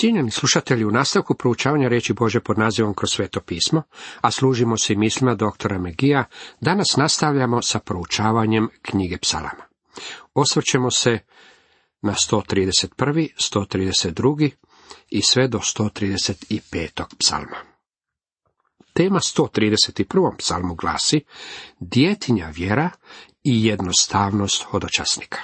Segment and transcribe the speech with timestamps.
[0.00, 3.82] Cijenjeni slušatelji, u nastavku proučavanja reći Bože pod nazivom kroz sveto pismo,
[4.20, 6.24] a služimo se i mislima doktora Megija,
[6.60, 9.64] danas nastavljamo sa proučavanjem knjige psalama.
[10.34, 11.18] Osvrćemo se
[12.02, 14.50] na 131., 132.
[15.08, 17.04] i sve do 135.
[17.18, 17.56] psalma.
[18.92, 20.36] Tema 131.
[20.38, 21.20] psalmu glasi
[21.80, 22.90] Djetinja vjera
[23.44, 25.38] i jednostavnost hodočasnika.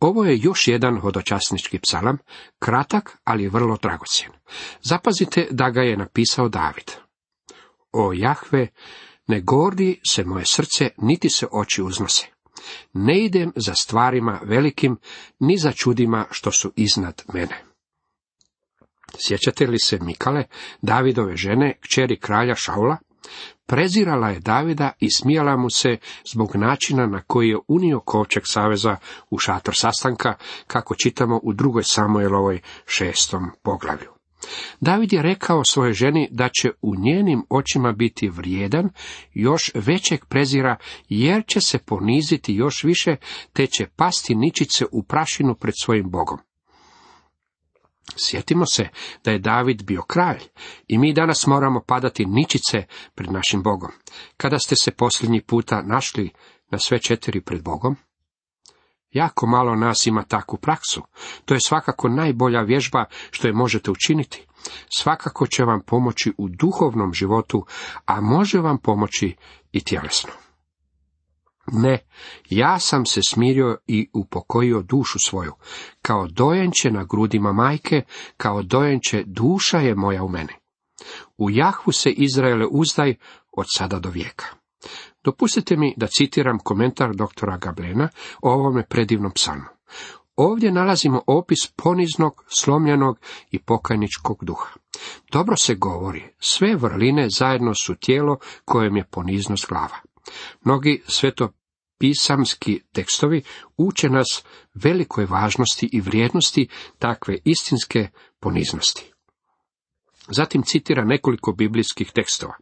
[0.00, 2.18] Ovo je još jedan hodočasnički psalam,
[2.58, 4.32] kratak, ali vrlo dragocjen.
[4.82, 6.90] Zapazite da ga je napisao David.
[7.92, 8.68] O Jahve,
[9.26, 12.26] ne gordi se moje srce, niti se oči uznose.
[12.92, 14.98] Ne idem za stvarima velikim,
[15.38, 17.64] ni za čudima što su iznad mene.
[19.18, 20.44] Sjećate li se Mikale,
[20.82, 22.96] Davidove žene, kćeri kralja Šaula?
[23.66, 25.96] Prezirala je Davida i smijala mu se
[26.32, 28.96] zbog načina na koji je unio kovčeg saveza
[29.30, 30.34] u šator sastanka,
[30.66, 34.16] kako čitamo u drugoj Samuelovoj šestom poglavlju.
[34.80, 38.90] David je rekao svojoj ženi da će u njenim očima biti vrijedan,
[39.34, 40.76] još većeg prezira,
[41.08, 43.16] jer će se poniziti još više,
[43.52, 46.38] te će pasti ničice u prašinu pred svojim Bogom.
[48.16, 48.88] Sjetimo se
[49.24, 50.40] da je David bio kralj
[50.88, 53.90] i mi danas moramo padati ničice pred našim Bogom.
[54.36, 56.30] Kada ste se posljednji puta našli
[56.70, 57.96] na sve četiri pred Bogom?
[59.10, 61.02] Jako malo nas ima takvu praksu.
[61.44, 64.46] To je svakako najbolja vježba što je možete učiniti.
[64.96, 67.66] Svakako će vam pomoći u duhovnom životu,
[68.06, 69.36] a može vam pomoći
[69.72, 70.45] i tjelesno.
[71.72, 71.98] Ne,
[72.50, 75.52] ja sam se smirio i upokojio dušu svoju.
[76.02, 78.02] Kao dojenče na grudima majke,
[78.36, 80.58] kao dojenče duša je moja u mene.
[81.38, 83.14] U Jahvu se Izraele uzdaj
[83.56, 84.46] od sada do vijeka.
[85.24, 88.08] Dopustite mi da citiram komentar doktora Gablena
[88.42, 89.64] o ovome predivnom psalmu.
[90.36, 93.18] Ovdje nalazimo opis poniznog, slomljenog
[93.50, 94.70] i pokajničkog duha.
[95.32, 99.96] Dobro se govori, sve vrline zajedno su tijelo kojem je poniznost glava.
[100.64, 103.42] Mnogi svetopisamski tekstovi
[103.76, 104.44] uče nas
[104.74, 108.08] velikoj važnosti i vrijednosti takve istinske
[108.40, 109.12] poniznosti.
[110.28, 112.54] Zatim citira nekoliko biblijskih tekstova.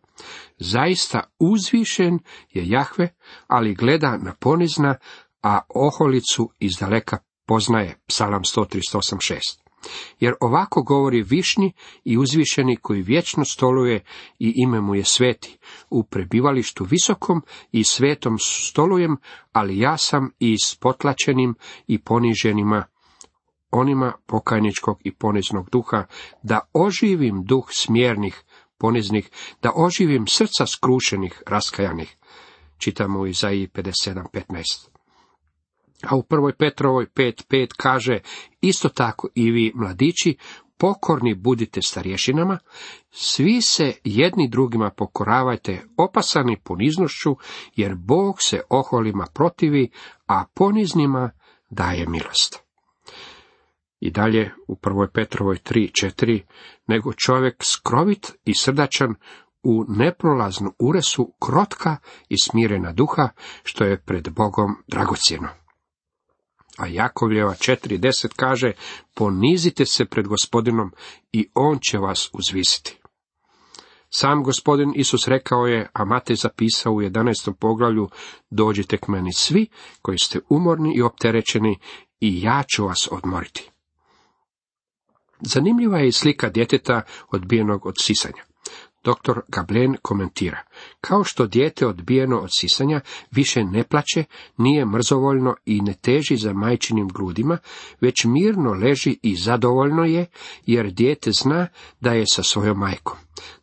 [0.59, 2.19] Zaista uzvišen
[2.51, 3.09] je Jahve,
[3.47, 4.97] ali gleda na ponizna,
[5.43, 7.99] a oholicu izdaleka poznaje.
[8.07, 9.64] Psalam 138.6.
[10.21, 11.73] Jer ovako govori višnji
[12.05, 14.05] i uzvišeni koji vječno stoluje
[14.39, 15.59] i ime mu je sveti.
[15.91, 19.17] U prebivalištu visokom i svetom stolujem,
[19.53, 21.55] ali ja sam i s potlačenim
[21.87, 22.85] i poniženima
[23.71, 26.05] onima pokajničkog i poniznog duha,
[26.43, 28.43] da oživim duh smjernih,
[28.79, 29.31] poniznih,
[29.63, 32.17] da oživim srca skrušenih, raskajanih.
[32.79, 34.94] Čitamo u Izaiji 57.15.
[36.09, 38.19] A u prvoj Petrovoj 5.5 kaže,
[38.61, 40.37] isto tako i vi mladići,
[40.79, 42.59] pokorni budite starješinama,
[43.11, 47.37] svi se jedni drugima pokoravajte opasani poniznošću,
[47.77, 49.91] jer Bog se oholima protivi,
[50.27, 51.31] a poniznima
[51.71, 52.59] daje milost.
[54.01, 56.41] I dalje u prvoj Petrovoj 3.4,
[56.87, 59.15] nego čovjek skrovit i srdačan
[59.63, 61.97] u neprolaznu uresu krotka
[62.29, 63.29] i smirena duha,
[63.63, 65.64] što je pred Bogom dragocjeno.
[66.79, 68.73] A Jakovljeva 4.10 kaže,
[69.15, 70.93] ponizite se pred gospodinom
[71.33, 72.99] i on će vas uzvisiti.
[74.11, 77.53] Sam gospodin Isus rekao je, a Matej zapisao u 11.
[77.61, 78.09] poglavlju,
[78.51, 79.67] dođite k meni svi
[80.03, 81.79] koji ste umorni i opterećeni
[82.21, 83.71] i ja ću vas odmoriti.
[85.41, 88.54] Zanimljiva je i slika djeteta odbijenog od sisanja.
[89.05, 89.41] Dr.
[89.49, 90.59] Gablen komentira,
[91.01, 93.01] kao što dijete odbijeno od sisanja
[93.31, 94.25] više ne plaće,
[94.57, 97.59] nije mrzovoljno i ne teži za majčinim grudima,
[98.01, 100.27] već mirno leži i zadovoljno je,
[100.67, 101.67] jer dijete zna
[102.01, 103.17] da je sa svojom majkom.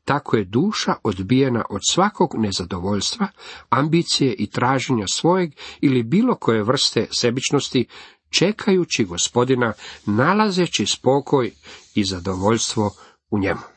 [0.06, 3.28] Tako je duša odbijena od svakog nezadovoljstva,
[3.70, 5.52] ambicije i traženja svojeg
[5.82, 7.86] ili bilo koje vrste sebičnosti,
[8.30, 9.74] čekajući gospodina,
[10.06, 11.52] nalazeći spokoj
[11.96, 12.92] i zadovoljstvo
[13.30, 13.71] u njemu.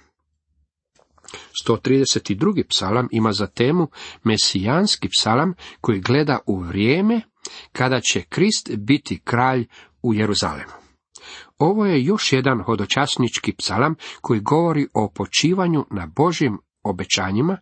[1.68, 2.64] 132.
[2.68, 3.88] psalam ima za temu
[4.24, 7.20] mesijanski psalam koji gleda u vrijeme
[7.72, 9.66] kada će Krist biti kralj
[10.02, 10.72] u Jeruzalemu.
[11.58, 17.58] Ovo je još jedan hodočasnički psalam koji govori o počivanju na Božjim obećanjima,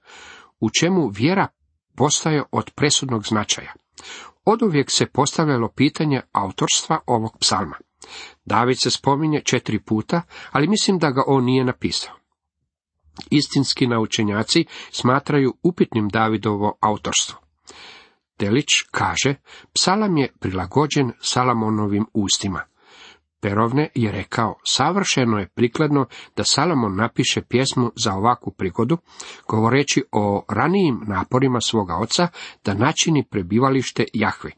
[0.61, 1.49] u čemu vjera
[1.97, 3.73] postaje od presudnog značaja.
[4.45, 7.77] Oduvijek se postavljalo pitanje autorstva ovog psalma.
[8.45, 12.22] David se spominje četiri puta, ali mislim da ga on nije napisao.
[13.31, 17.39] Istinski naučenjaci smatraju upitnim Davidovo autorstvo.
[18.39, 19.35] Delić kaže,
[19.73, 22.63] psalam je prilagođen Salamonovim ustima.
[23.41, 26.07] Perovne je rekao, savršeno je prikladno
[26.37, 28.99] da Salomon napiše pjesmu za ovakvu prigodu,
[29.49, 32.29] govoreći o ranijim naporima svoga oca
[32.65, 34.51] da načini prebivalište Jahve.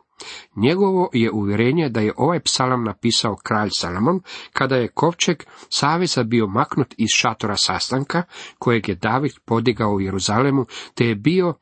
[0.57, 4.21] Njegovo je uvjerenje da je ovaj psalam napisao kralj Salomon,
[4.53, 8.23] kada je kovčeg saveza bio maknut iz šatora sastanka,
[8.59, 11.55] kojeg je David podigao u Jeruzalemu, te je bio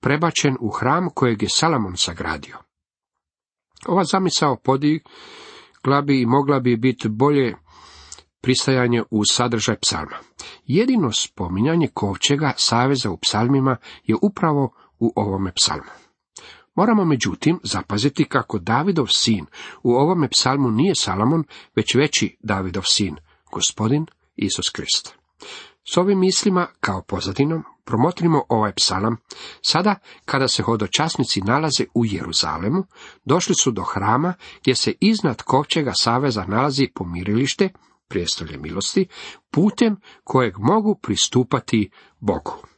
[0.00, 2.56] prebačen u hram kojeg je Salomon sagradio.
[3.86, 7.56] Ova zamisao podigla bi i mogla bi biti bolje
[8.40, 10.16] pristajanje u sadržaj psalma.
[10.64, 16.05] Jedino spominjanje kovčega saveza u psalmima je upravo u ovome psalmu.
[16.76, 19.46] Moramo međutim zapaziti kako Davidov sin
[19.82, 21.44] u ovome psalmu nije Salomon,
[21.76, 23.16] već veći Davidov sin,
[23.52, 24.06] gospodin
[24.36, 25.14] Isus Krist.
[25.92, 29.16] S ovim mislima kao pozadinom promotrimo ovaj psalam.
[29.62, 29.94] Sada,
[30.24, 32.84] kada se hodočasnici nalaze u Jeruzalemu,
[33.24, 37.68] došli su do hrama gdje se iznad kovčega saveza nalazi pomirilište,
[38.08, 39.06] prijestolje milosti,
[39.50, 41.90] putem kojeg mogu pristupati
[42.20, 42.75] Bogu.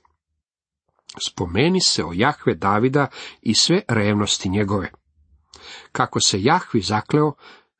[1.27, 3.07] Spomeni se o Jahve Davida
[3.43, 4.91] i sve revnosti njegove.
[5.93, 7.33] Kako se Jahvi zakleo,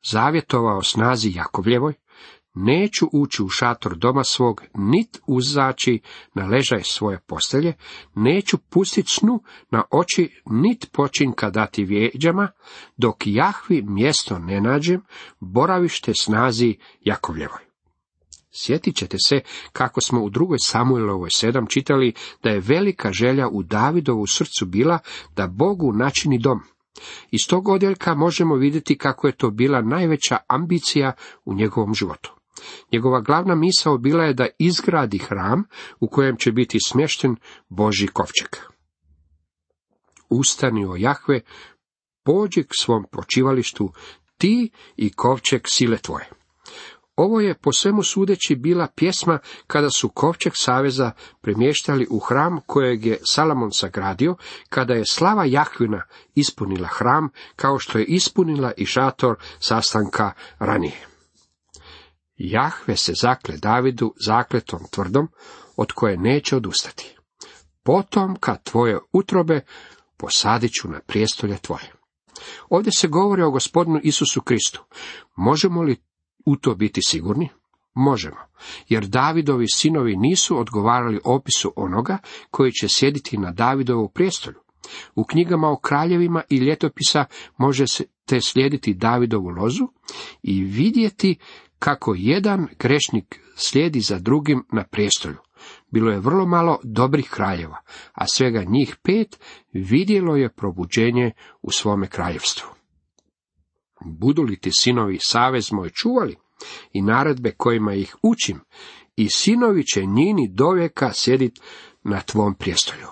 [0.03, 1.93] zavjetovao snazi Jakovljevoj,
[2.53, 6.01] neću ući u šator doma svog, nit uzaći
[6.33, 7.73] na ležaj svoje postelje,
[8.15, 12.47] neću pustit snu na oči, nit počinka dati vjeđama,
[12.97, 15.01] dok Jahvi mjesto ne nađem,
[15.39, 17.68] boravište snazi Jakovljevoj.
[18.61, 19.41] Sjetit ćete se
[19.73, 22.13] kako smo u drugoj Samuelovoj sedam čitali
[22.43, 24.99] da je velika želja u Davidovu srcu bila
[25.35, 26.59] da Bogu načini dom.
[27.31, 31.11] Iz tog odjeljka možemo vidjeti kako je to bila najveća ambicija
[31.45, 32.35] u njegovom životu.
[32.93, 35.63] Njegova glavna misao bila je da izgradi hram
[35.99, 37.35] u kojem će biti smješten
[37.69, 38.49] Boži kovčeg.
[40.29, 41.41] Ustani o Jahve,
[42.23, 43.93] pođi k svom počivalištu,
[44.37, 46.29] ti i kovčeg sile tvoje.
[47.19, 51.11] Ovo je po svemu sudeći bila pjesma kada su kovčeg saveza
[51.41, 54.35] premještali u hram kojeg je Salamon sagradio,
[54.69, 56.01] kada je slava Jahvina
[56.35, 61.07] ispunila hram, kao što je ispunila i šator sastanka ranije.
[62.35, 65.27] Jahve se zakle Davidu zakletom tvrdom,
[65.77, 67.15] od koje neće odustati.
[67.83, 69.61] Potom, kad tvoje utrobe,
[70.17, 71.91] posadit ću na prijestolje tvoje.
[72.69, 74.83] Ovdje se govori o gospodinu Isusu Kristu.
[75.35, 76.08] Možemo li
[76.45, 77.49] u to biti sigurni?
[77.93, 78.37] Možemo,
[78.89, 82.17] jer Davidovi sinovi nisu odgovarali opisu onoga
[82.51, 84.59] koji će sjediti na Davidovu prijestolju.
[85.15, 87.25] U knjigama o kraljevima i ljetopisa
[87.57, 89.87] možete slijediti Davidovu lozu
[90.43, 91.37] i vidjeti
[91.79, 95.37] kako jedan grešnik slijedi za drugim na prijestolju.
[95.91, 97.77] Bilo je vrlo malo dobrih kraljeva,
[98.13, 99.39] a svega njih pet
[99.73, 101.31] vidjelo je probuđenje
[101.61, 102.78] u svome kraljevstvu.
[104.05, 106.35] Budu li ti sinovi savez moj čuvali
[106.93, 108.59] i naredbe kojima ih učim,
[109.15, 111.59] i sinovi će njini dovijeka sjedit
[112.03, 113.07] na tvom prijestolju.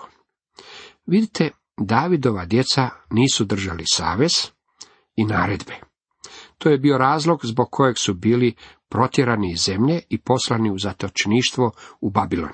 [1.06, 1.50] Vidite,
[1.80, 4.32] Davidova djeca nisu držali savez
[5.16, 5.74] i naredbe.
[6.58, 8.54] To je bio razlog zbog kojeg su bili
[8.88, 11.70] protjerani iz zemlje i poslani u zatočništvo
[12.00, 12.52] u Babilon.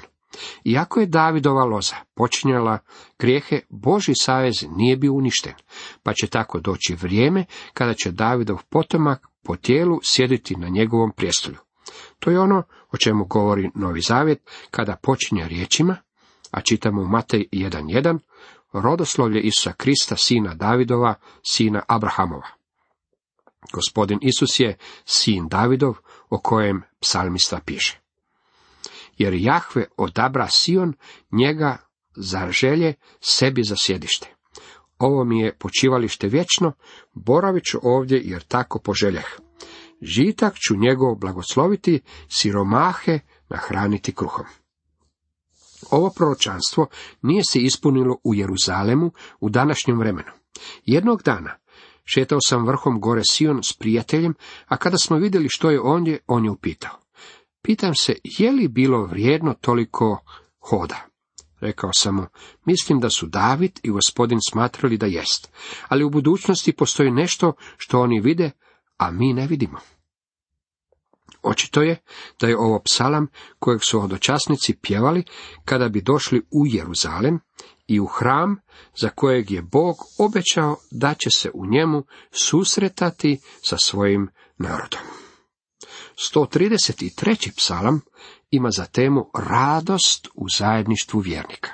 [0.65, 2.79] Iako je Davidova loza počinjala
[3.19, 5.55] grijehe, Boži savez nije bio uništen,
[6.03, 7.45] pa će tako doći vrijeme
[7.75, 11.59] kada će Davidov potomak po tijelu sjediti na njegovom prijestolju.
[12.19, 15.97] To je ono o čemu govori Novi Zavjet kada počinje riječima,
[16.51, 18.19] a čitamo u Matej 1.1,
[18.73, 22.49] rodoslovlje Isusa Krista, sina Davidova, sina Abrahamova.
[23.73, 25.95] Gospodin Isus je sin Davidov,
[26.31, 28.04] o kojem psalmista piše
[29.19, 30.95] jer Jahve odabra Sion
[31.33, 31.77] njega
[32.17, 34.35] za želje sebi za sjedište.
[34.99, 36.73] Ovo mi je počivalište vječno,
[37.15, 39.27] boravit ću ovdje jer tako poželjeh.
[40.03, 43.19] Žitak ću njegov blagosloviti, siromahe
[43.49, 44.47] nahraniti kruhom.
[45.91, 46.87] Ovo proročanstvo
[47.23, 50.31] nije se ispunilo u Jeruzalemu u današnjem vremenu.
[50.85, 51.57] Jednog dana
[52.05, 54.35] šetao sam vrhom gore Sion s prijateljem,
[54.67, 57.04] a kada smo vidjeli što je ondje, on je upitao.
[57.67, 60.19] Pitam se, je li bilo vrijedno toliko
[60.61, 61.07] hoda?
[61.61, 62.27] Rekao sam mu,
[62.65, 65.53] mislim da su David i gospodin smatrali da jest,
[65.89, 68.51] ali u budućnosti postoji nešto što oni vide,
[68.97, 69.79] a mi ne vidimo.
[71.43, 71.97] Očito je
[72.41, 73.27] da je ovo psalam
[73.59, 75.25] kojeg su hodočasnici pjevali
[75.65, 77.41] kada bi došli u Jeruzalem
[77.87, 78.57] i u hram
[79.01, 84.29] za kojeg je Bog obećao da će se u njemu susretati sa svojim
[84.59, 85.24] narodom.
[86.33, 87.57] 133.
[87.57, 88.01] psalam
[88.51, 91.71] ima za temu radost u zajedništvu vjernika.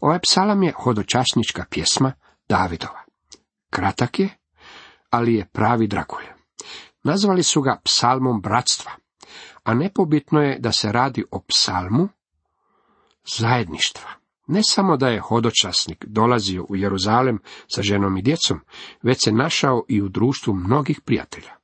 [0.00, 2.12] Ovaj psalam je hodočasnička pjesma
[2.48, 3.04] Davidova.
[3.70, 4.28] Kratak je,
[5.10, 6.24] ali je pravi dragulj.
[7.02, 8.92] Nazvali su ga psalmom bratstva,
[9.62, 12.08] a nepobitno je da se radi o psalmu
[13.38, 14.10] zajedništva.
[14.46, 17.38] Ne samo da je hodočasnik dolazio u Jeruzalem
[17.74, 18.60] sa ženom i djecom,
[19.02, 21.63] već se našao i u društvu mnogih prijatelja.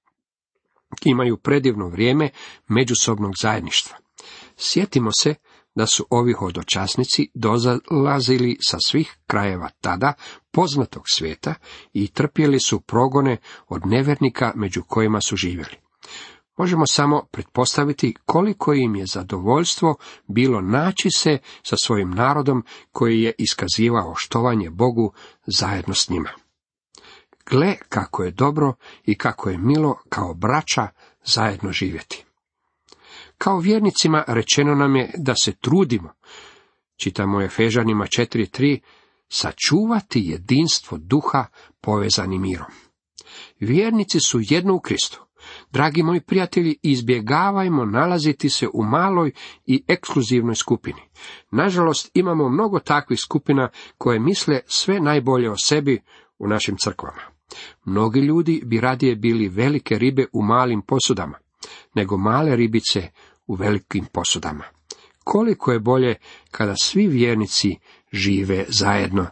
[1.05, 2.31] Imaju predivno vrijeme
[2.69, 3.97] međusobnog zajedništva.
[4.57, 5.35] Sjetimo se
[5.75, 7.31] da su ovi hodočasnici
[7.91, 10.13] dolazili sa svih krajeva tada
[10.51, 11.55] poznatog svijeta
[11.93, 13.37] i trpjeli su progone
[13.69, 15.77] od nevernika među kojima su živjeli.
[16.57, 23.33] Možemo samo pretpostaviti koliko im je zadovoljstvo bilo naći se sa svojim narodom koji je
[23.39, 25.13] iskazivao štovanje Bogu
[25.47, 26.31] zajedno s njima.
[27.51, 30.89] Gle kako je dobro i kako je milo kao braća
[31.25, 32.25] zajedno živjeti.
[33.39, 36.13] Kao vjernicima rečeno nam je da se trudimo,
[36.97, 38.81] čitamo Efežanima 4.3,
[39.29, 41.47] sačuvati jedinstvo duha
[41.81, 42.71] povezani mirom.
[43.61, 45.25] Vjernici su jedno u Kristu.
[45.71, 49.33] Dragi moji prijatelji, izbjegavajmo nalaziti se u maloj
[49.67, 51.03] i ekskluzivnoj skupini.
[51.51, 56.03] Nažalost, imamo mnogo takvih skupina koje misle sve najbolje o sebi
[56.39, 57.30] u našim crkvama.
[57.85, 61.39] Mnogi ljudi bi radije bili velike ribe u malim posudama,
[61.95, 63.09] nego male ribice
[63.47, 64.65] u velikim posudama.
[65.25, 66.15] Koliko je bolje
[66.51, 67.79] kada svi vjernici
[68.13, 69.27] žive zajedno,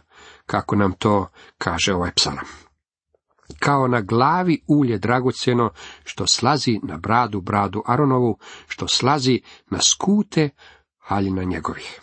[0.45, 2.45] kako nam to kaže ovaj psalam.
[3.59, 5.69] Kao na glavi ulje dragocjeno,
[6.03, 10.49] što slazi na bradu bradu Aronovu, što slazi na skute
[10.97, 12.01] haljina njegovih.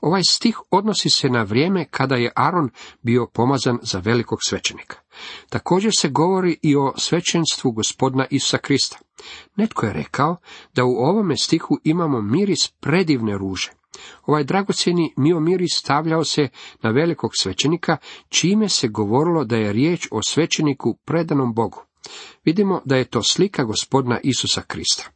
[0.00, 2.70] Ovaj stih odnosi se na vrijeme kada je Aron
[3.02, 4.96] bio pomazan za velikog svećenika.
[5.48, 8.98] Također se govori i o svećenstvu gospodina Isusa Krista.
[9.56, 10.36] Netko je rekao
[10.74, 13.70] da u ovome stihu imamo miris predivne ruže.
[14.26, 16.48] Ovaj dragocjeni mio miris stavljao se
[16.82, 17.96] na velikog svećenika,
[18.28, 21.82] čime se govorilo da je riječ o svećeniku predanom Bogu.
[22.44, 25.10] Vidimo da je to slika gospodina Isusa Krista.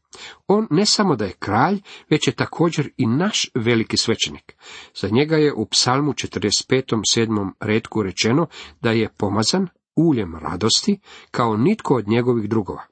[0.46, 1.80] On ne samo da je kralj,
[2.10, 4.56] već je također i naš veliki svećenik.
[4.94, 7.02] Za njega je u psalmu 45.
[7.16, 7.50] 7.
[7.60, 8.46] redku rečeno
[8.80, 12.82] da je pomazan uljem radosti kao nitko od njegovih drugova.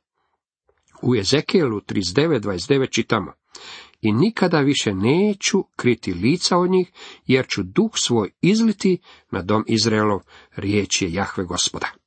[1.02, 3.32] U Ezekijelu 39.29 čitamo
[4.00, 6.92] i nikada više neću kriti lica od njih,
[7.26, 8.98] jer ću duh svoj izliti
[9.30, 10.20] na dom Izraelov,
[10.56, 12.03] riječ je Jahve gospoda.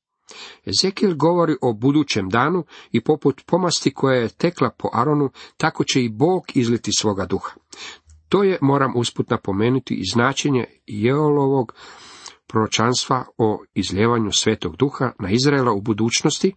[0.66, 6.04] Ezekijel govori o budućem danu i poput pomasti koja je tekla po Aronu, tako će
[6.04, 7.52] i Bog izliti svoga duha.
[8.30, 11.74] To je, moram usput napomenuti, i značenje Jeolovog
[12.48, 16.54] proročanstva o izljevanju svetog duha na Izraela u budućnosti,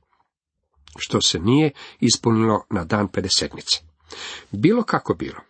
[0.98, 3.80] što se nije ispunilo na dan pedesetnice.
[4.52, 5.40] Bilo kako bilo,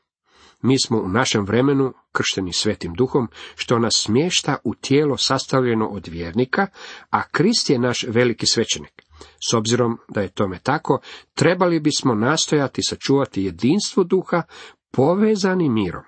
[0.62, 6.08] mi smo u našem vremenu kršteni svetim duhom, što nas smješta u tijelo sastavljeno od
[6.08, 6.66] vjernika,
[7.10, 9.02] a Krist je naš veliki svećenik.
[9.50, 11.00] S obzirom da je tome tako,
[11.34, 14.42] trebali bismo nastojati sačuvati jedinstvo duha
[14.90, 16.02] povezani mirom.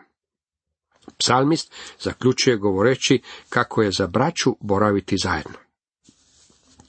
[1.19, 5.59] Psalmist zaključuje govoreći kako je za braću boraviti zajedno.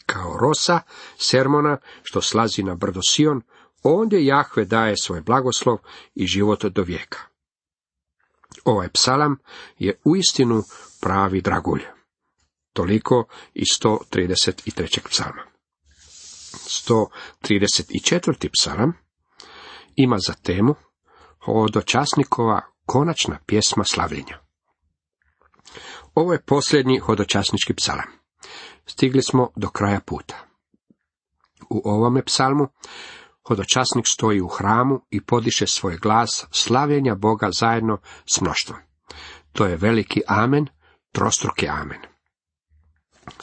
[0.05, 0.79] Kao rosa
[1.17, 3.41] sermona što slazi na brdo Sion,
[3.83, 5.77] ondje Jahve daje svoj blagoslov
[6.15, 7.32] i život do vijeka.
[8.63, 9.37] Ovaj psalam
[9.79, 10.63] je uistinu
[11.01, 11.81] pravi dragulj.
[12.73, 14.99] Toliko i 133.
[15.09, 15.43] psalma.
[16.53, 18.49] 134.
[18.59, 18.93] psalam
[19.95, 20.75] ima za temu
[21.45, 24.39] hodočasnikova konačna pjesma slavljenja.
[26.15, 28.05] Ovo je posljednji hodočasnički psalam.
[28.85, 30.47] Stigli smo do kraja puta.
[31.69, 32.67] U ovome psalmu
[33.47, 37.97] hodočasnik stoji u hramu i podiše svoj glas slavljenja Boga zajedno
[38.33, 38.79] s mnoštvom.
[39.51, 40.67] To je veliki amen,
[41.11, 41.99] trostruki amen.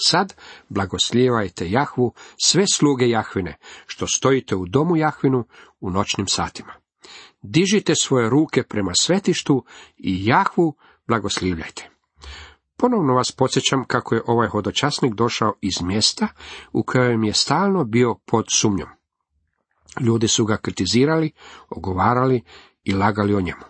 [0.07, 0.35] Sad
[0.69, 2.15] blagoslijevajte Jahvu,
[2.45, 5.45] sve sluge Jahvine, što stojite u domu Jahvinu
[5.81, 6.73] u noćnim satima.
[7.43, 9.65] Dižite svoje ruke prema svetištu
[9.97, 10.77] i Jahvu
[11.07, 11.91] blagoslivljajte.
[12.77, 16.29] Ponovno vas podsjećam kako je ovaj hodočasnik došao iz mjesta
[16.73, 18.89] u kojem je stalno bio pod sumnjom.
[20.01, 21.33] Ljudi su ga kritizirali,
[21.69, 22.43] ogovarali
[22.85, 23.63] i lagali o njemu.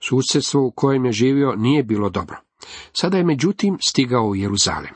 [0.00, 2.36] Susjedstvo u kojem je živio nije bilo dobro.
[2.92, 4.94] Sada je međutim stigao u Jeruzalem.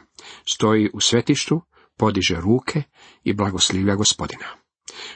[0.53, 1.61] Stoji u svetištu,
[1.97, 2.83] podiže ruke
[3.25, 4.47] i blagoslivlja gospodina.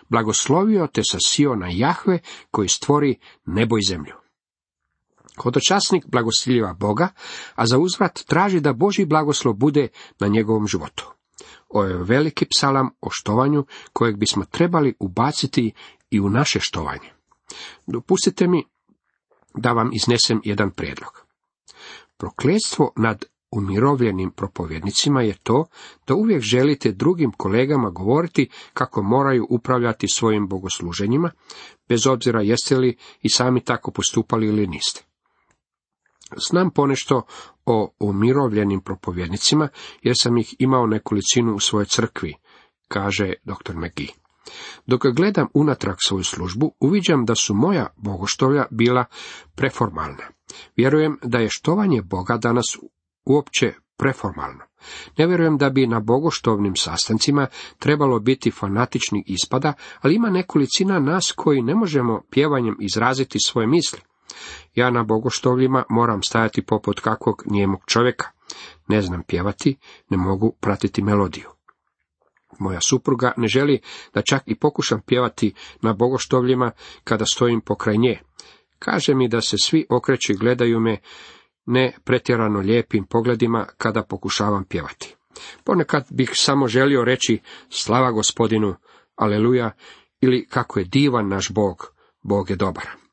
[0.08, 2.18] Blagoslovio te sa Siona Jahve
[2.50, 4.14] koji stvori nebo i zemlju.
[5.42, 7.08] Hodočasnik blagoslivljiva Boga,
[7.54, 9.88] a za uzvrat traži da Boži blagoslov bude
[10.20, 11.12] na njegovom životu.
[11.69, 15.73] Ovo je veliki psalam o štovanju kojeg bismo trebali ubaciti
[16.11, 17.12] i u naše štovanje.
[17.87, 18.64] Dopustite mi
[19.55, 21.26] da vam iznesem jedan prijedlog.
[22.17, 25.67] Prokletstvo nad umirovljenim propovjednicima je to
[26.07, 31.31] da uvijek želite drugim kolegama govoriti kako moraju upravljati svojim bogosluženjima,
[31.88, 35.05] bez obzira jeste li i sami tako postupali ili niste.
[36.49, 37.23] Znam ponešto
[37.67, 39.69] o umirovljenim propovjednicima,
[40.03, 42.35] jer sam ih imao nekolicinu u svojoj crkvi,
[42.88, 43.76] kaže dr.
[43.76, 44.25] McGee.
[44.87, 49.05] Dok gledam unatrag svoju službu, uviđam da su moja bogoštovlja bila
[49.55, 50.25] preformalna.
[50.76, 52.64] Vjerujem da je štovanje Boga danas
[53.25, 54.64] uopće preformalno.
[55.19, 57.47] Ne vjerujem da bi na bogoštovnim sastancima
[57.79, 64.00] trebalo biti fanatičnih ispada, ali ima nekolicina nas koji ne možemo pjevanjem izraziti svoje misli.
[64.75, 68.29] Ja na bogoštovljima moram stajati poput kakvog nijemog čovjeka.
[68.88, 69.76] Ne znam pjevati,
[70.11, 71.49] ne mogu pratiti melodiju.
[72.59, 73.81] Moja supruga ne želi
[74.14, 76.71] da čak i pokušam pjevati na bogoštovljima
[77.05, 78.21] kada stojim pokraj nje.
[78.79, 80.99] Kaže mi da se svi okreću i gledaju me
[81.67, 85.17] ne pretjerano lijepim pogledima kada pokušavam pjevati.
[85.64, 87.38] Ponekad bih samo želio reći
[87.69, 88.75] slava gospodinu,
[89.17, 89.71] aleluja,
[90.21, 93.03] ili kako je divan naš Bog, Bog je dobar.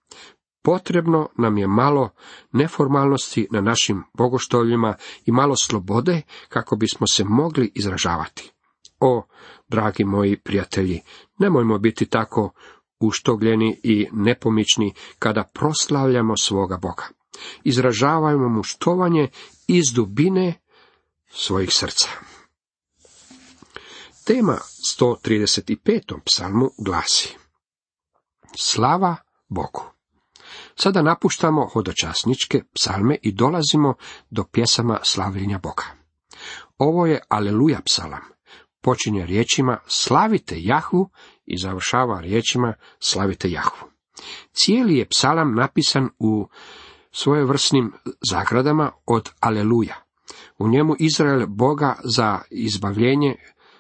[0.62, 2.10] Potrebno nam je malo
[2.52, 8.52] neformalnosti na našim bogoštovljima i malo slobode kako bismo se mogli izražavati.
[9.00, 9.28] O,
[9.68, 11.02] dragi moji prijatelji,
[11.40, 12.52] nemojmo biti tako
[13.00, 17.04] uštogljeni i nepomični kada proslavljamo svoga Boga.
[17.64, 19.30] Izražavajmo mu štovanje
[19.68, 20.54] iz dubine
[21.30, 22.10] svojih srca.
[24.26, 24.58] Tema
[25.00, 26.20] 135.
[26.26, 27.36] psalmu glasi
[28.58, 29.16] Slava
[29.48, 30.01] Bogu.
[30.76, 33.94] Sada napuštamo hodočasničke psalme i dolazimo
[34.30, 35.84] do pjesama slavljenja Boga.
[36.78, 38.22] Ovo je Aleluja psalam.
[38.82, 41.10] Počinje riječima slavite Jahu
[41.46, 43.86] i završava riječima slavite Jahu.
[44.54, 46.48] Cijeli je psalam napisan u
[47.12, 47.94] svojevrsnim
[48.30, 49.96] zagradama od Aleluja.
[50.58, 53.36] U njemu Izrael Boga za izbavljenje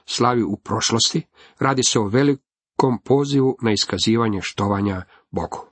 [0.06, 1.22] slavi u prošlosti,
[1.60, 5.71] radi se o velikom pozivu na iskazivanje štovanja Bogu.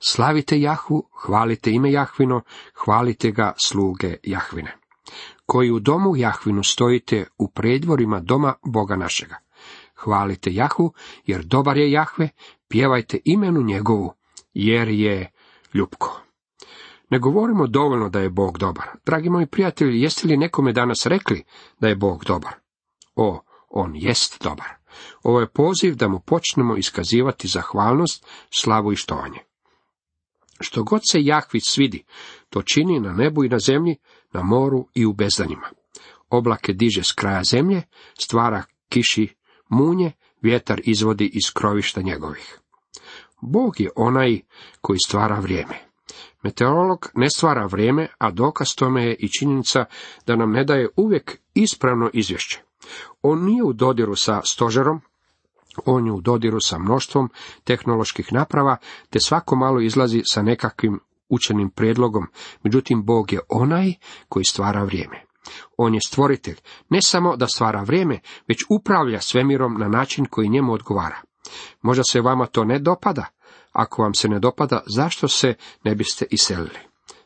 [0.00, 2.40] Slavite Jahvu, hvalite ime Jahvino,
[2.74, 4.76] hvalite ga sluge Jahvine.
[5.46, 9.36] Koji u domu Jahvinu stojite u predvorima doma Boga našega.
[9.96, 10.92] Hvalite Jahvu,
[11.26, 12.28] jer dobar je Jahve,
[12.68, 14.12] pjevajte imenu njegovu,
[14.54, 15.30] jer je
[15.74, 16.20] ljubko.
[17.10, 18.86] Ne govorimo dovoljno da je Bog dobar.
[19.06, 21.44] Dragi moji prijatelji, jeste li nekome danas rekli
[21.80, 22.54] da je Bog dobar?
[23.16, 24.68] O, on jest dobar.
[25.22, 29.47] Ovo je poziv da mu počnemo iskazivati zahvalnost, slavu i štovanje.
[30.60, 32.04] Što god se Jahvi svidi,
[32.50, 33.96] to čini na nebu i na zemlji,
[34.32, 35.68] na moru i u bezdanjima.
[36.30, 37.82] Oblake diže s kraja zemlje,
[38.20, 39.28] stvara kiši
[39.68, 42.58] munje, vjetar izvodi iz krovišta njegovih.
[43.40, 44.40] Bog je onaj
[44.80, 45.88] koji stvara vrijeme.
[46.42, 49.84] Meteorolog ne stvara vrijeme, a dokaz tome je i činjenica
[50.26, 52.62] da nam ne daje uvijek ispravno izvješće.
[53.22, 55.00] On nije u dodiru sa stožerom,
[55.86, 57.30] on je u dodiru sa mnoštvom
[57.64, 58.76] tehnoloških naprava,
[59.10, 62.26] te svako malo izlazi sa nekakvim učenim prijedlogom,
[62.62, 63.92] međutim Bog je onaj
[64.28, 65.24] koji stvara vrijeme.
[65.76, 66.56] On je stvoritelj,
[66.88, 71.20] ne samo da stvara vrijeme, već upravlja svemirom na način koji njemu odgovara.
[71.82, 73.24] Možda se vama to ne dopada,
[73.72, 76.78] ako vam se ne dopada, zašto se ne biste iselili?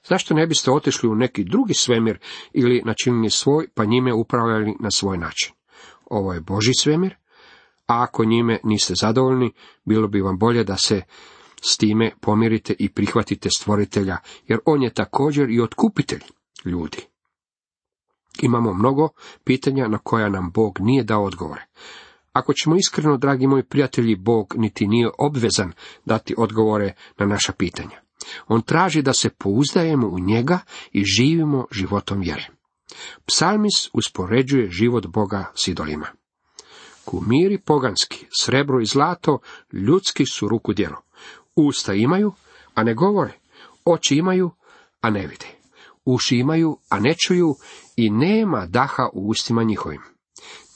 [0.08, 2.18] Zašto ne biste otišli u neki drugi svemir
[2.52, 5.54] ili načinili svoj, pa njime upravljali na svoj način?
[6.10, 7.16] Ovo je Boži svemir,
[7.86, 9.52] a ako njime niste zadovoljni,
[9.84, 11.02] bilo bi vam bolje da se
[11.70, 14.16] s time pomirite i prihvatite stvoritelja,
[14.46, 16.20] jer on je također i otkupitelj
[16.64, 16.98] ljudi.
[18.42, 19.08] Imamo mnogo
[19.44, 21.66] pitanja na koja nam Bog nije dao odgovore.
[22.32, 25.72] Ako ćemo iskreno, dragi moji prijatelji, Bog niti nije obvezan
[26.04, 28.02] dati odgovore na naša pitanja.
[28.48, 30.58] On traži da se pouzdajemo u njega
[30.92, 32.48] i živimo životom vjere.
[33.26, 36.06] Psalmis uspoređuje život Boga s idolima.
[37.04, 39.38] Kumiri poganski, srebro i zlato,
[39.72, 41.02] ljudski su ruku djelo.
[41.56, 42.32] Usta imaju,
[42.74, 43.32] a ne govore.
[43.84, 44.50] Oči imaju,
[45.00, 45.46] a ne vide.
[46.04, 47.54] Uši imaju, a ne čuju
[47.96, 50.02] i nema daha u ustima njihovim.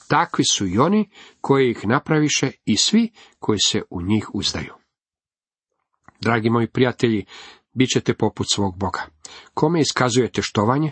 [0.07, 1.09] Takvi su i oni
[1.41, 4.73] koji ih napraviše i svi koji se u njih uzdaju.
[6.21, 7.25] Dragi moji prijatelji,
[7.73, 9.05] bit ćete poput svog Boga.
[9.53, 10.91] Kome iskazujete štovanje?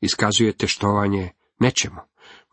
[0.00, 2.00] Iskazujete štovanje nečemu.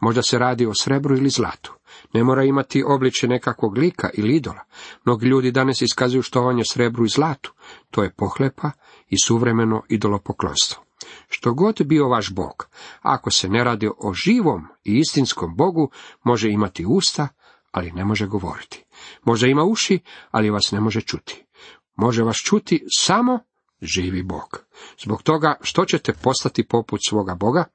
[0.02, 1.74] Možda se radi o srebru ili zlatu.
[2.14, 4.64] Ne mora imati obliče nekakvog lika ili idola.
[5.06, 7.54] Mnogi ljudi danas iskazuju štovanje srebru i zlatu.
[7.92, 8.72] To je pohlepa
[9.08, 10.84] i suvremeno idolopoklonstvo.
[11.30, 12.68] Što god bio vaš Bog,
[13.02, 15.92] ako se ne radi o živom i istinskom Bogu,
[16.24, 17.28] može imati usta,
[17.72, 18.86] ali ne može govoriti.
[19.24, 20.00] Može ima uši,
[20.32, 21.46] ali vas ne može čuti.
[21.96, 23.40] Može vas čuti samo
[23.82, 24.64] živi Bog.
[25.04, 27.66] Zbog toga što ćete postati poput svoga Boga,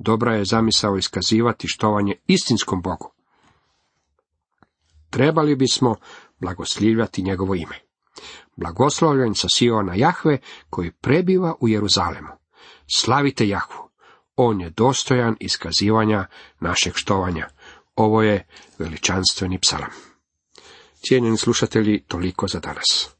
[0.00, 3.12] dobra je zamisao iskazivati štovanje istinskom Bogu.
[5.10, 5.96] Trebali bismo
[6.38, 7.78] blagoslivljati njegovo ime.
[8.56, 10.38] Blagoslovljen sa Siona Jahve
[10.70, 12.28] koji prebiva u Jeruzalemu.
[12.94, 13.90] Slavite Jahvu.
[14.36, 16.26] On je dostojan iskazivanja
[16.60, 17.48] našeg štovanja.
[17.96, 18.46] Ovo je
[18.78, 19.90] veličanstveni psalam.
[21.06, 23.19] Cijenjeni slušatelji, toliko za danas.